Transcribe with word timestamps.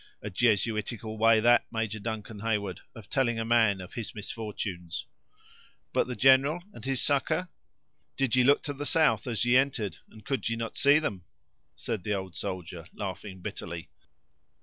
A 0.23 0.31
Jesuitical 0.31 1.15
way 1.19 1.39
that, 1.41 1.67
Major 1.71 1.99
Duncan 1.99 2.39
Heyward, 2.39 2.81
of 2.95 3.07
telling 3.07 3.37
a 3.37 3.45
man 3.45 3.79
of 3.79 3.93
his 3.93 4.15
misfortunes!" 4.15 5.05
"But 5.93 6.07
the 6.07 6.15
general 6.15 6.63
and 6.73 6.83
his 6.83 6.99
succor?" 7.03 7.49
"Did 8.17 8.35
ye 8.35 8.43
look 8.43 8.63
to 8.63 8.73
the 8.73 8.87
south 8.87 9.27
as 9.27 9.45
ye 9.45 9.55
entered, 9.55 9.97
and 10.09 10.25
could 10.25 10.49
ye 10.49 10.55
not 10.55 10.75
see 10.75 10.97
them?" 10.97 11.25
said 11.75 12.03
the 12.03 12.15
old 12.15 12.35
soldier, 12.35 12.87
laughing 12.95 13.41
bitterly. 13.43 13.91